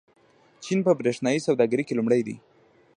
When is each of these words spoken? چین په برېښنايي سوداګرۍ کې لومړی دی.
چین 0.63 0.79
په 0.85 0.91
برېښنايي 0.99 1.39
سوداګرۍ 1.47 1.83
کې 1.87 1.97
لومړی 1.99 2.21
دی. 2.27 2.35